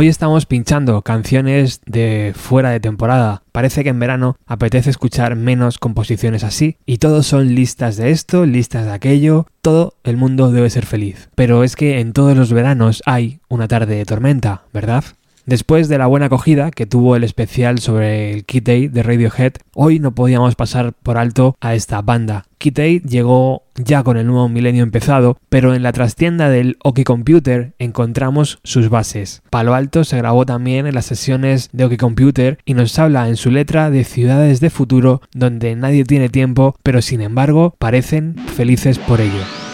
Hoy 0.00 0.06
estamos 0.06 0.46
pinchando 0.46 1.02
canciones 1.02 1.80
de 1.84 2.32
fuera 2.32 2.70
de 2.70 2.78
temporada. 2.78 3.42
Parece 3.50 3.82
que 3.82 3.90
en 3.90 3.98
verano 3.98 4.36
apetece 4.46 4.90
escuchar 4.90 5.34
menos 5.34 5.78
composiciones 5.78 6.44
así 6.44 6.76
y 6.86 6.98
todos 6.98 7.26
son 7.26 7.56
listas 7.56 7.96
de 7.96 8.12
esto, 8.12 8.46
listas 8.46 8.86
de 8.86 8.92
aquello, 8.92 9.48
todo 9.60 9.94
el 10.04 10.16
mundo 10.16 10.52
debe 10.52 10.70
ser 10.70 10.86
feliz. 10.86 11.30
Pero 11.34 11.64
es 11.64 11.74
que 11.74 11.98
en 11.98 12.12
todos 12.12 12.36
los 12.36 12.52
veranos 12.52 13.02
hay 13.06 13.40
una 13.48 13.66
tarde 13.66 13.96
de 13.96 14.04
tormenta, 14.04 14.62
¿verdad? 14.72 15.02
Después 15.48 15.88
de 15.88 15.96
la 15.96 16.06
buena 16.06 16.26
acogida 16.26 16.70
que 16.70 16.84
tuvo 16.84 17.16
el 17.16 17.24
especial 17.24 17.78
sobre 17.78 18.34
el 18.34 18.44
Kid 18.44 18.90
de 18.90 19.02
Radiohead, 19.02 19.54
hoy 19.74 19.98
no 19.98 20.14
podíamos 20.14 20.56
pasar 20.56 20.92
por 20.92 21.16
alto 21.16 21.56
a 21.62 21.74
esta 21.74 22.02
banda. 22.02 22.44
Kid 22.58 22.78
llegó 23.08 23.62
ya 23.74 24.02
con 24.02 24.18
el 24.18 24.26
nuevo 24.26 24.50
milenio 24.50 24.82
empezado, 24.82 25.38
pero 25.48 25.74
en 25.74 25.82
la 25.82 25.92
trastienda 25.92 26.50
del 26.50 26.76
OK 26.84 27.02
Computer 27.02 27.72
encontramos 27.78 28.58
sus 28.62 28.90
bases. 28.90 29.40
Palo 29.48 29.72
Alto 29.74 30.04
se 30.04 30.18
grabó 30.18 30.44
también 30.44 30.86
en 30.86 30.94
las 30.94 31.06
sesiones 31.06 31.70
de 31.72 31.86
OK 31.86 31.96
Computer 31.96 32.58
y 32.66 32.74
nos 32.74 32.98
habla 32.98 33.26
en 33.26 33.36
su 33.36 33.50
letra 33.50 33.90
de 33.90 34.04
ciudades 34.04 34.60
de 34.60 34.68
futuro 34.68 35.22
donde 35.32 35.74
nadie 35.76 36.04
tiene 36.04 36.28
tiempo, 36.28 36.76
pero 36.82 37.00
sin 37.00 37.22
embargo 37.22 37.74
parecen 37.78 38.36
felices 38.54 38.98
por 38.98 39.22
ello. 39.22 39.67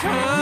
come. 0.00 0.39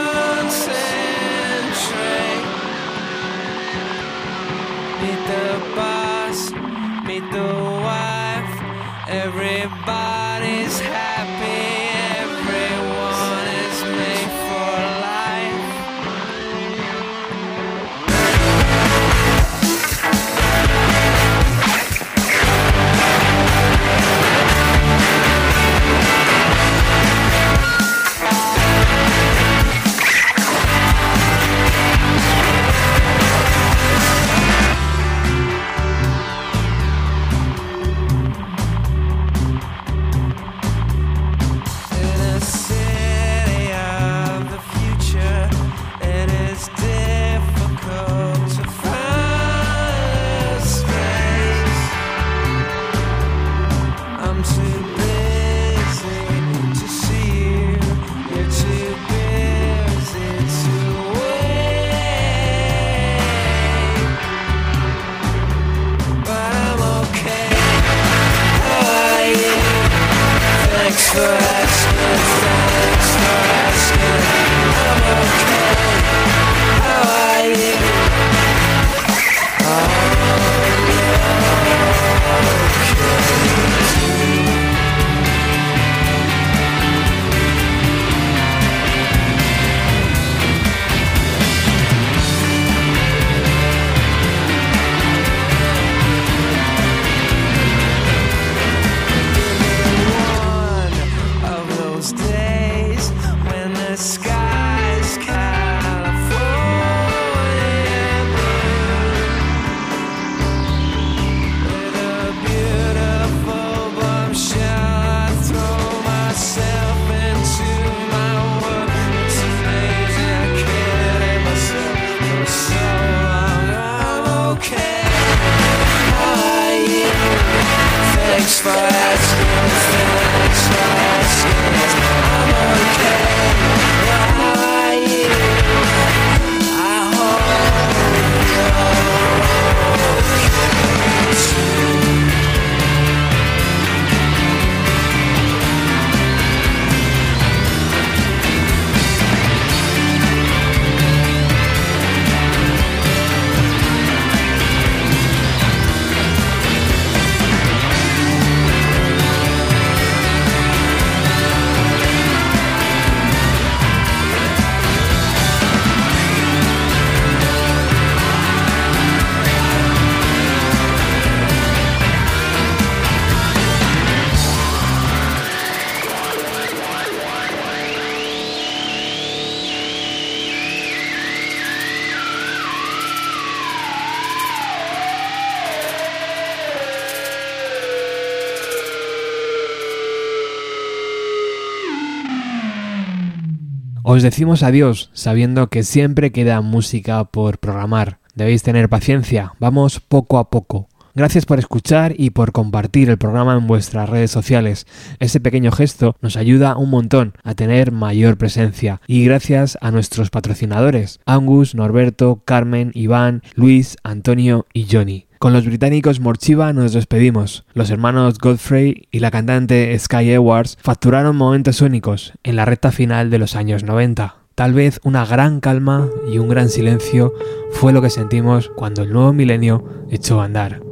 Os 194.19 194.25
decimos 194.25 194.65
adiós 194.65 195.11
sabiendo 195.13 195.69
que 195.71 195.85
siempre 195.85 196.33
queda 196.33 196.61
música 196.61 197.23
por 197.23 197.59
programar. 197.59 198.19
Debéis 198.35 198.65
tener 198.65 198.89
paciencia, 198.89 199.53
vamos 199.61 200.01
poco 200.01 200.39
a 200.39 200.51
poco. 200.51 200.89
Gracias 201.15 201.47
por 201.47 201.61
escuchar 201.61 202.17
y 202.19 202.31
por 202.31 202.51
compartir 202.51 203.11
el 203.11 203.19
programa 203.19 203.55
en 203.55 203.69
vuestras 203.69 204.09
redes 204.09 204.33
sociales. 204.33 204.89
Ese 205.21 205.39
pequeño 205.39 205.71
gesto 205.71 206.17
nos 206.21 206.37
ayuda 206.37 206.77
un 206.77 206.91
montón 206.91 207.35
a 207.45 207.55
tener 207.55 207.93
mayor 207.93 208.39
presencia. 208.39 209.01
Y 209.07 209.25
gracias 209.25 209.79
a 209.81 209.93
nuestros 209.93 210.31
patrocinadores, 210.31 211.21
Angus, 211.25 211.77
Norberto, 211.77 212.43
Carmen, 212.45 212.91
Iván, 212.95 213.45
Luis, 213.55 213.99
Antonio 214.03 214.67
y 214.75 214.89
Johnny. 214.91 215.28
Con 215.39 215.53
los 215.53 215.67
británicos 215.67 216.19
Morchiva 216.19 216.73
nos 216.73 216.93
despedimos. 216.93 217.65
Los 217.73 217.91
hermanos 217.91 218.39
Godfrey 218.39 219.07
y 219.13 219.21
la 219.21 219.31
cantante 219.31 219.97
Sky 219.97 220.33
Edwards 220.33 220.77
facturaron 220.81 221.37
momentos 221.37 221.81
únicos 221.81 222.33
en 222.43 222.57
la 222.57 222.65
recta 222.65 222.91
final 222.91 223.31
de 223.31 223.39
los 223.39 223.55
años 223.55 223.85
90. 223.85 224.35
Tal 224.57 224.73
vez 224.73 224.99
una 225.05 225.25
gran 225.25 225.61
calma 225.61 226.09
y 226.29 226.39
un 226.39 226.49
gran 226.49 226.69
silencio 226.69 227.33
fue 227.71 227.93
lo 227.93 228.03
que 228.03 228.11
sentimos 228.11 228.69
cuando 228.75 229.03
el 229.03 229.13
nuevo 229.13 229.33
milenio 229.33 229.85
echó 230.11 230.41
a 230.41 230.47
andar. 230.47 230.88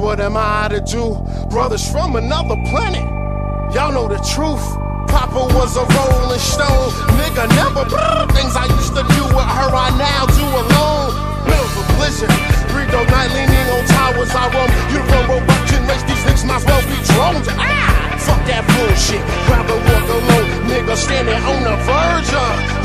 What 0.00 0.18
am 0.18 0.36
I 0.36 0.68
to 0.68 0.80
do? 0.80 1.20
Brothers 1.50 1.84
from 1.84 2.16
another 2.16 2.56
planet, 2.72 3.04
y'all 3.74 3.92
know 3.92 4.08
the 4.08 4.18
truth. 4.24 4.64
Papa 5.12 5.52
was 5.52 5.76
a 5.76 5.84
rolling 5.84 6.40
stone, 6.40 6.90
nigga 7.20 7.44
never 7.60 7.84
things 8.32 8.56
I 8.56 8.64
used 8.80 8.96
to 8.96 9.04
do 9.04 9.22
with 9.36 9.50
her, 9.60 9.70
I 9.70 9.92
now 10.00 10.24
do 10.26 10.46
alone. 10.64 11.12
Of 11.50 11.76
a 11.76 11.84
blizzard, 11.98 12.32
breathe 12.72 12.94
all 12.94 13.04
night 13.12 13.30
leaning 13.36 13.68
on 13.76 13.84
towers. 13.86 14.30
I 14.32 14.48
roam, 14.48 14.70
you 14.88 15.00
run 15.04 15.24
robot 15.28 15.60
can 15.68 15.86
race 15.86 16.02
these 16.08 16.22
niggas 16.24 16.46
might 16.48 16.64
well 16.64 16.80
be 16.88 16.96
drones. 17.12 17.48
Ah, 17.60 18.16
fuck 18.24 18.40
that 18.48 18.64
bullshit. 18.64 19.20
Rather 19.52 19.76
walk 19.76 20.06
alone, 20.08 20.48
nigga 20.70 20.96
standing 20.96 21.42
on 21.44 21.60
the 21.62 21.76
verge 21.84 22.32
of 22.32 22.80